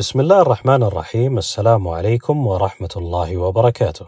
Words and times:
بسم 0.00 0.20
الله 0.20 0.40
الرحمن 0.40 0.82
الرحيم 0.82 1.38
السلام 1.38 1.88
عليكم 1.88 2.46
ورحمة 2.46 2.88
الله 2.96 3.36
وبركاته. 3.36 4.06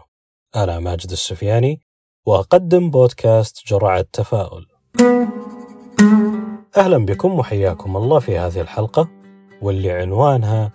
أنا 0.55 0.79
ماجد 0.79 1.11
السفياني 1.11 1.81
وأقدم 2.25 2.91
بودكاست 2.91 3.67
جرعة 3.67 4.05
تفاؤل. 4.13 4.65
أهلا 6.77 6.97
بكم 7.05 7.39
وحياكم 7.39 7.97
الله 7.97 8.19
في 8.19 8.37
هذه 8.37 8.61
الحلقة 8.61 9.09
واللي 9.61 9.91
عنوانها 9.91 10.71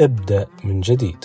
ابدأ 0.00 0.46
من 0.64 0.80
جديد. 0.80 1.24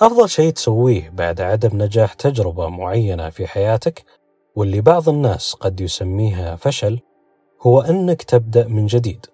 أفضل 0.00 0.28
شيء 0.28 0.52
تسويه 0.52 1.10
بعد 1.10 1.40
عدم 1.40 1.82
نجاح 1.82 2.12
تجربة 2.12 2.68
معينة 2.68 3.30
في 3.30 3.46
حياتك 3.46 4.04
واللي 4.54 4.80
بعض 4.80 5.08
الناس 5.08 5.54
قد 5.54 5.80
يسميها 5.80 6.56
فشل 6.56 7.00
هو 7.62 7.80
أنك 7.80 8.22
تبدأ 8.22 8.68
من 8.68 8.86
جديد. 8.86 9.31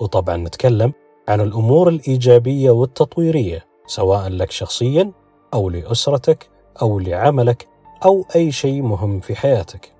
وطبعا 0.00 0.36
نتكلم 0.36 0.92
عن 1.28 1.40
الأمور 1.40 1.88
الإيجابية 1.88 2.70
والتطويرية 2.70 3.66
سواء 3.86 4.28
لك 4.28 4.50
شخصيا 4.50 5.12
أو 5.54 5.70
لأسرتك 5.70 6.48
أو 6.82 6.98
لعملك 6.98 7.68
أو 8.04 8.24
أي 8.36 8.52
شيء 8.52 8.82
مهم 8.82 9.20
في 9.20 9.36
حياتك. 9.36 9.92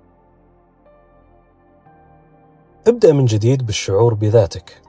ابدأ 2.87 3.13
من 3.13 3.25
جديد 3.25 3.65
بالشعور 3.65 4.13
بذاتك. 4.13 4.81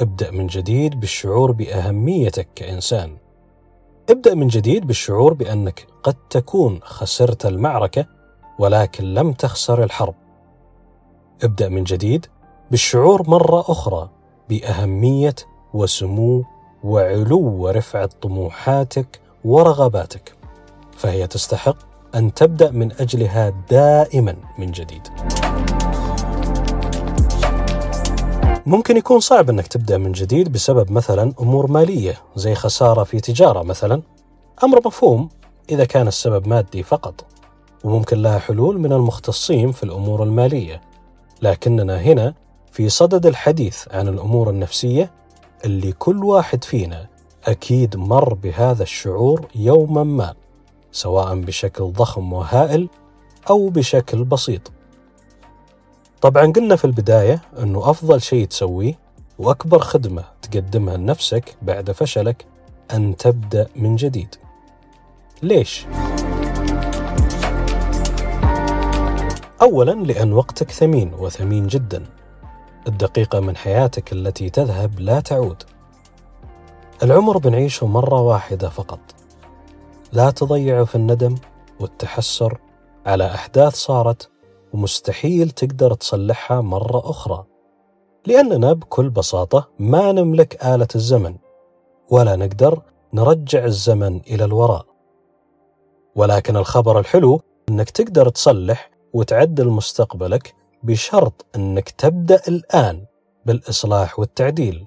ابدأ 0.00 0.30
من 0.30 0.46
جديد 0.46 1.00
بالشعور 1.00 1.52
بأهميتك 1.52 2.48
كإنسان. 2.54 3.16
ابدأ 4.10 4.34
من 4.34 4.48
جديد 4.48 4.86
بالشعور 4.86 5.34
بأنك 5.34 5.86
قد 6.02 6.16
تكون 6.30 6.80
خسرت 6.82 7.46
المعركة 7.46 8.06
ولكن 8.58 9.04
لم 9.04 9.32
تخسر 9.32 9.84
الحرب. 9.84 10.14
ابدأ 11.44 11.68
من 11.68 11.84
جديد 11.84 12.26
بالشعور 12.70 13.30
مرة 13.30 13.60
أخرى 13.60 14.10
بأهمية 14.48 15.34
وسمو 15.74 16.44
وعلو 16.84 17.40
ورفعه 17.40 18.10
طموحاتك 18.22 19.20
ورغباتك 19.44 20.34
فهي 20.96 21.26
تستحق 21.26 21.76
أن 22.14 22.34
تبدأ 22.34 22.70
من 22.70 22.92
أجلها 22.92 23.52
دائما 23.70 24.36
من 24.58 24.70
جديد. 24.70 25.08
ممكن 28.66 28.96
يكون 28.96 29.20
صعب 29.20 29.50
أنك 29.50 29.66
تبدأ 29.66 29.98
من 29.98 30.12
جديد 30.12 30.52
بسبب 30.52 30.92
مثلا 30.92 31.32
أمور 31.40 31.70
مالية 31.70 32.14
زي 32.36 32.54
خسارة 32.54 33.04
في 33.04 33.20
تجارة 33.20 33.62
مثلا. 33.62 34.02
أمر 34.64 34.80
مفهوم 34.86 35.28
إذا 35.70 35.84
كان 35.84 36.08
السبب 36.08 36.48
مادي 36.48 36.82
فقط 36.82 37.24
وممكن 37.84 38.22
لها 38.22 38.38
حلول 38.38 38.80
من 38.80 38.92
المختصين 38.92 39.72
في 39.72 39.82
الأمور 39.82 40.22
المالية. 40.22 40.80
لكننا 41.42 42.00
هنا 42.00 42.34
في 42.78 42.88
صدد 42.88 43.26
الحديث 43.26 43.88
عن 43.90 44.08
الأمور 44.08 44.50
النفسية 44.50 45.10
اللي 45.64 45.92
كل 45.92 46.24
واحد 46.24 46.64
فينا 46.64 47.06
أكيد 47.44 47.96
مر 47.96 48.34
بهذا 48.34 48.82
الشعور 48.82 49.46
يوما 49.54 50.04
ما 50.04 50.34
سواء 50.92 51.40
بشكل 51.40 51.84
ضخم 51.84 52.32
وهائل 52.32 52.88
أو 53.50 53.68
بشكل 53.68 54.24
بسيط. 54.24 54.72
طبعا 56.20 56.52
قلنا 56.52 56.76
في 56.76 56.84
البداية 56.84 57.42
إنه 57.58 57.90
أفضل 57.90 58.20
شيء 58.22 58.46
تسويه 58.46 58.98
وأكبر 59.38 59.78
خدمة 59.78 60.24
تقدمها 60.42 60.96
لنفسك 60.96 61.56
بعد 61.62 61.90
فشلك 61.90 62.46
أن 62.94 63.16
تبدأ 63.16 63.68
من 63.76 63.96
جديد. 63.96 64.34
ليش؟ 65.42 65.86
اولا 69.62 69.92
لأن 69.92 70.32
وقتك 70.32 70.70
ثمين 70.70 71.14
وثمين 71.14 71.66
جدا 71.66 72.18
الدقيقة 72.88 73.40
من 73.40 73.56
حياتك 73.56 74.12
التي 74.12 74.50
تذهب 74.50 75.00
لا 75.00 75.20
تعود. 75.20 75.62
العمر 77.02 77.38
بنعيشه 77.38 77.86
مرة 77.86 78.20
واحدة 78.20 78.68
فقط. 78.68 79.00
لا 80.12 80.30
تضيعه 80.30 80.84
في 80.84 80.94
الندم 80.94 81.34
والتحسر 81.80 82.58
على 83.06 83.26
أحداث 83.26 83.74
صارت 83.74 84.30
ومستحيل 84.72 85.50
تقدر 85.50 85.94
تصلحها 85.94 86.60
مرة 86.60 87.10
أخرى. 87.10 87.44
لأننا 88.26 88.72
بكل 88.72 89.10
بساطة 89.10 89.68
ما 89.78 90.12
نملك 90.12 90.64
آلة 90.64 90.88
الزمن 90.94 91.36
ولا 92.10 92.36
نقدر 92.36 92.82
نرجع 93.14 93.64
الزمن 93.64 94.20
إلى 94.20 94.44
الوراء. 94.44 94.86
ولكن 96.16 96.56
الخبر 96.56 96.98
الحلو 96.98 97.40
أنك 97.68 97.90
تقدر 97.90 98.28
تصلح 98.28 98.90
وتعدل 99.12 99.68
مستقبلك 99.68 100.54
بشرط 100.82 101.46
أنك 101.56 101.90
تبدأ 101.90 102.42
الآن 102.48 103.04
بالإصلاح 103.46 104.18
والتعديل 104.18 104.86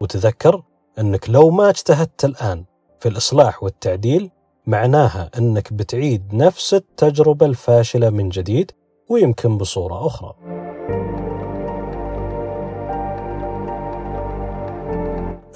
وتذكر 0.00 0.62
أنك 0.98 1.30
لو 1.30 1.50
ما 1.50 1.68
اجتهدت 1.68 2.24
الآن 2.24 2.64
في 3.00 3.08
الإصلاح 3.08 3.62
والتعديل 3.62 4.30
معناها 4.66 5.30
أنك 5.38 5.72
بتعيد 5.72 6.34
نفس 6.34 6.74
التجربة 6.74 7.46
الفاشلة 7.46 8.10
من 8.10 8.28
جديد 8.28 8.72
ويمكن 9.08 9.58
بصورة 9.58 10.06
أخرى. 10.06 10.34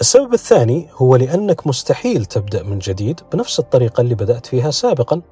السبب 0.00 0.34
الثاني 0.34 0.88
هو 0.92 1.16
لأنك 1.16 1.66
مستحيل 1.66 2.24
تبدأ 2.24 2.62
من 2.62 2.78
جديد 2.78 3.20
بنفس 3.32 3.58
الطريقة 3.58 4.00
اللي 4.00 4.14
بدأت 4.14 4.46
فيها 4.46 4.70
سابقا 4.70 5.22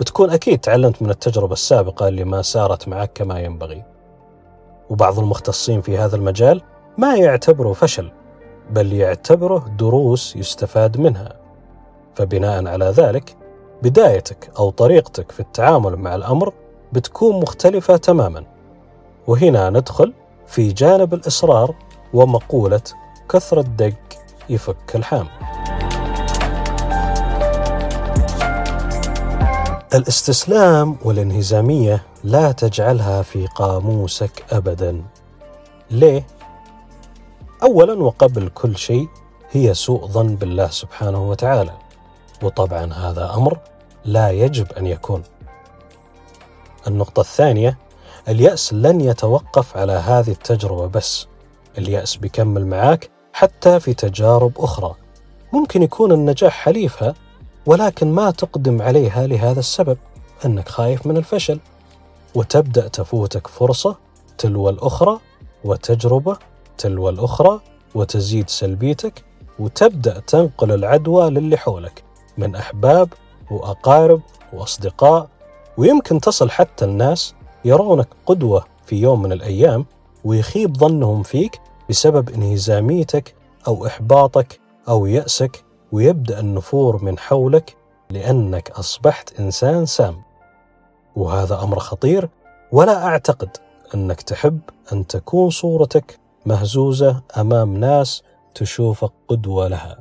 بتكون 0.00 0.30
أكيد 0.30 0.58
تعلمت 0.58 1.02
من 1.02 1.10
التجربة 1.10 1.52
السابقة 1.52 2.08
اللي 2.08 2.24
ما 2.24 2.42
سارت 2.42 2.88
معك 2.88 3.10
كما 3.14 3.40
ينبغي. 3.40 3.84
وبعض 4.90 5.18
المختصين 5.18 5.80
في 5.80 5.98
هذا 5.98 6.16
المجال 6.16 6.62
ما 6.98 7.16
يعتبره 7.16 7.72
فشل 7.72 8.10
بل 8.70 8.92
يعتبره 8.92 9.66
دروس 9.78 10.36
يستفاد 10.36 11.00
منها. 11.00 11.32
فبناء 12.14 12.66
على 12.66 12.84
ذلك 12.84 13.36
بدايتك 13.82 14.50
أو 14.58 14.70
طريقتك 14.70 15.32
في 15.32 15.40
التعامل 15.40 15.96
مع 15.96 16.14
الأمر 16.14 16.52
بتكون 16.92 17.40
مختلفة 17.40 17.96
تماما. 17.96 18.44
وهنا 19.26 19.70
ندخل 19.70 20.12
في 20.46 20.68
جانب 20.72 21.14
الإصرار 21.14 21.74
ومقولة 22.14 22.82
كثرة 23.28 23.62
دق 23.62 23.94
يفك 24.48 24.96
الحام. 24.96 25.28
الاستسلام 29.94 30.96
والانهزامية 31.04 32.02
لا 32.24 32.52
تجعلها 32.52 33.22
في 33.22 33.46
قاموسك 33.46 34.44
ابدا. 34.50 35.02
ليه؟ 35.90 36.26
اولا 37.62 38.02
وقبل 38.02 38.48
كل 38.48 38.76
شيء 38.76 39.08
هي 39.50 39.74
سوء 39.74 40.06
ظن 40.06 40.36
بالله 40.36 40.70
سبحانه 40.70 41.30
وتعالى 41.30 41.72
وطبعا 42.42 42.92
هذا 42.92 43.34
أمر 43.34 43.58
لا 44.04 44.30
يجب 44.30 44.72
أن 44.72 44.86
يكون. 44.86 45.22
النقطة 46.86 47.20
الثانية 47.20 47.78
اليأس 48.28 48.72
لن 48.74 49.00
يتوقف 49.00 49.76
على 49.76 49.92
هذه 49.92 50.30
التجربة 50.30 50.86
بس 50.86 51.26
اليأس 51.78 52.16
بيكمل 52.16 52.66
معاك 52.66 53.10
حتى 53.32 53.80
في 53.80 53.94
تجارب 53.94 54.52
أخرى. 54.58 54.94
ممكن 55.52 55.82
يكون 55.82 56.12
النجاح 56.12 56.52
حليفها 56.52 57.14
ولكن 57.66 58.12
ما 58.12 58.30
تقدم 58.30 58.82
عليها 58.82 59.26
لهذا 59.26 59.58
السبب 59.60 59.98
أنك 60.44 60.68
خايف 60.68 61.06
من 61.06 61.16
الفشل 61.16 61.60
وتبدأ 62.34 62.88
تفوتك 62.88 63.46
فرصة 63.46 63.96
تلو 64.38 64.68
الأخرى 64.68 65.18
وتجربة 65.64 66.36
تلو 66.78 67.08
الأخرى 67.08 67.60
وتزيد 67.94 68.48
سلبيتك 68.50 69.24
وتبدأ 69.58 70.20
تنقل 70.20 70.72
العدوى 70.72 71.30
للي 71.30 71.56
حولك 71.56 72.02
من 72.38 72.54
أحباب 72.54 73.12
وأقارب 73.50 74.20
وأصدقاء 74.52 75.28
ويمكن 75.76 76.20
تصل 76.20 76.50
حتى 76.50 76.84
الناس 76.84 77.34
يرونك 77.64 78.08
قدوة 78.26 78.64
في 78.86 78.96
يوم 78.96 79.22
من 79.22 79.32
الأيام 79.32 79.86
ويخيب 80.24 80.76
ظنهم 80.76 81.22
فيك 81.22 81.60
بسبب 81.90 82.30
انهزاميتك 82.30 83.34
أو 83.68 83.86
إحباطك 83.86 84.60
أو 84.88 85.06
يأسك 85.06 85.64
ويبدأ 85.92 86.40
النفور 86.40 87.04
من 87.04 87.18
حولك 87.18 87.76
لأنك 88.10 88.70
أصبحت 88.70 89.40
إنسان 89.40 89.86
سام. 89.86 90.22
وهذا 91.16 91.62
أمر 91.62 91.78
خطير 91.78 92.28
ولا 92.72 93.06
أعتقد 93.06 93.56
أنك 93.94 94.22
تحب 94.22 94.60
أن 94.92 95.06
تكون 95.06 95.50
صورتك 95.50 96.18
مهزوزة 96.46 97.22
أمام 97.36 97.76
ناس 97.76 98.22
تشوفك 98.54 99.10
قدوة 99.28 99.68
لها. 99.68 99.98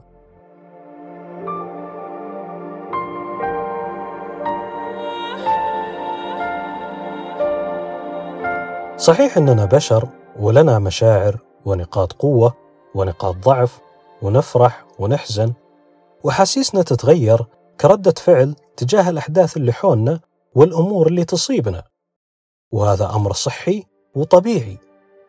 صحيح 8.97 9.37
أننا 9.37 9.65
بشر 9.65 10.07
ولنا 10.39 10.79
مشاعر 10.79 11.37
ونقاط 11.65 12.13
قوة 12.13 12.53
ونقاط 12.95 13.35
ضعف 13.35 13.79
ونفرح 14.21 14.85
ونحزن 14.99 15.53
وحاسيسنا 16.25 16.81
تتغير 16.81 17.45
كردة 17.81 18.13
فعل 18.17 18.55
تجاه 18.77 19.09
الأحداث 19.09 19.57
اللي 19.57 19.73
حولنا 19.73 20.19
والأمور 20.55 21.07
اللي 21.07 21.25
تصيبنا. 21.25 21.83
وهذا 22.71 23.15
أمر 23.15 23.33
صحي 23.33 23.83
وطبيعي 24.15 24.77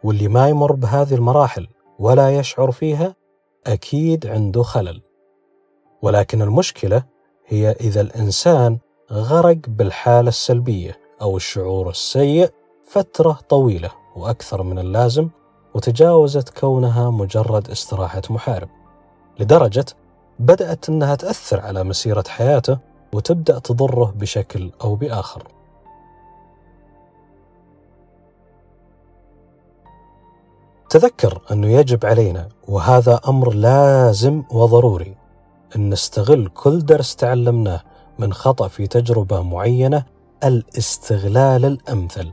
واللي 0.05 0.29
ما 0.29 0.49
يمر 0.49 0.73
بهذه 0.73 1.15
المراحل 1.15 1.69
ولا 1.99 2.39
يشعر 2.39 2.71
فيها 2.71 3.15
أكيد 3.67 4.27
عنده 4.27 4.63
خلل. 4.63 5.03
ولكن 6.03 6.43
المشكلة 6.43 7.03
هي 7.47 7.71
إذا 7.71 8.01
الإنسان 8.01 8.79
غرق 9.13 9.59
بالحالة 9.69 10.29
السلبية 10.29 10.99
أو 11.23 11.37
الشعور 11.37 11.91
السيء 11.91 12.51
فترة 12.85 13.39
طويلة 13.49 13.91
وأكثر 14.17 14.63
من 14.63 14.79
اللازم 14.79 15.29
وتجاوزت 15.75 16.59
كونها 16.59 17.11
مجرد 17.11 17.71
استراحة 17.71 18.23
محارب. 18.31 18.69
لدرجة 19.39 19.85
بدأت 20.39 20.89
أنها 20.89 21.15
تأثر 21.15 21.61
على 21.61 21.85
مسيرة 21.85 22.25
حياته 22.29 22.79
وتبدأ 23.13 23.59
تضره 23.59 24.15
بشكل 24.17 24.71
أو 24.85 24.95
بآخر. 24.95 25.43
تذكر 30.91 31.41
أنه 31.53 31.67
يجب 31.67 32.07
علينا 32.07 32.49
وهذا 32.69 33.21
أمر 33.29 33.53
لازم 33.53 34.43
وضروري 34.51 35.17
أن 35.77 35.91
نستغل 35.91 36.49
كل 36.55 36.87
درس 36.87 37.17
تعلمناه 37.17 37.81
من 38.19 38.33
خطأ 38.33 38.69
في 38.69 38.87
تجربة 38.87 39.43
معينة 39.43 40.05
الاستغلال 40.45 41.65
الأمثل. 41.65 42.33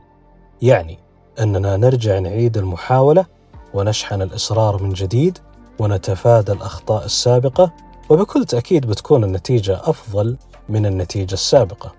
يعني 0.62 0.98
أننا 1.40 1.76
نرجع 1.76 2.18
نعيد 2.18 2.56
المحاولة 2.56 3.26
ونشحن 3.74 4.22
الإصرار 4.22 4.82
من 4.82 4.92
جديد 4.92 5.38
ونتفادى 5.78 6.52
الأخطاء 6.52 7.04
السابقة 7.04 7.72
وبكل 8.08 8.44
تأكيد 8.44 8.86
بتكون 8.86 9.24
النتيجة 9.24 9.80
أفضل 9.84 10.36
من 10.68 10.86
النتيجة 10.86 11.34
السابقة 11.34 11.94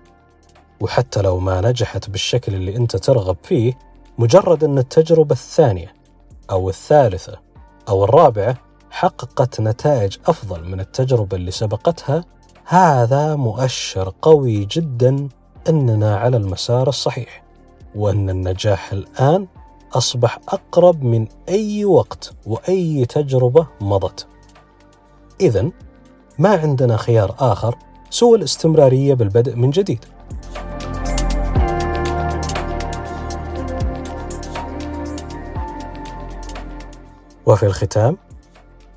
وحتى 0.80 1.22
لو 1.22 1.38
ما 1.38 1.60
نجحت 1.60 2.10
بالشكل 2.10 2.54
اللي 2.54 2.76
أنت 2.76 2.96
ترغب 2.96 3.36
فيه 3.42 3.78
مجرد 4.18 4.64
أن 4.64 4.78
التجربة 4.78 5.32
الثانية 5.32 5.94
أو 6.50 6.68
الثالثة 6.68 7.38
أو 7.88 8.04
الرابعة 8.04 8.56
حققت 8.90 9.60
نتائج 9.60 10.16
أفضل 10.26 10.64
من 10.64 10.80
التجربة 10.80 11.36
اللي 11.36 11.50
سبقتها 11.50 12.24
هذا 12.64 13.36
مؤشر 13.36 14.12
قوي 14.22 14.64
جدا 14.64 15.28
أننا 15.68 16.16
على 16.16 16.36
المسار 16.36 16.88
الصحيح 16.88 17.42
وأن 17.94 18.30
النجاح 18.30 18.92
الآن 18.92 19.46
أصبح 19.92 20.38
أقرب 20.48 21.02
من 21.02 21.26
أي 21.48 21.84
وقت 21.84 22.32
وأي 22.46 23.04
تجربة 23.04 23.66
مضت. 23.80 24.26
اذا 25.40 25.70
ما 26.38 26.56
عندنا 26.56 26.96
خيار 26.96 27.34
آخر 27.38 27.76
سوى 28.10 28.38
الاستمرارية 28.38 29.14
بالبدء 29.14 29.56
من 29.56 29.70
جديد. 29.70 30.04
وفي 37.46 37.66
الختام 37.66 38.16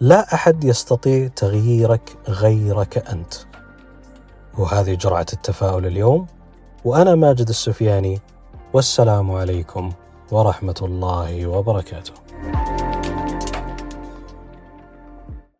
لا 0.00 0.34
أحد 0.34 0.64
يستطيع 0.64 1.28
تغييرك 1.28 2.16
غيرك 2.28 3.08
أنت. 3.08 3.34
وهذه 4.58 4.94
جرعة 4.94 5.26
التفاؤل 5.32 5.86
اليوم 5.86 6.26
وأنا 6.84 7.14
ماجد 7.14 7.48
السفياني 7.48 8.20
والسلام 8.72 9.30
عليكم 9.30 9.92
ورحمة 10.32 10.74
الله 10.82 11.46
وبركاته 11.46 12.23